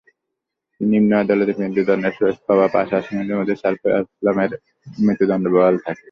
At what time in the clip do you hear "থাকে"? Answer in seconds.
5.77-5.99